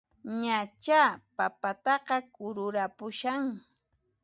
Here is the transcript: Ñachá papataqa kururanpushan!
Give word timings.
Ñachá 0.41 1.01
papataqa 1.37 2.17
kururanpushan! 2.35 3.43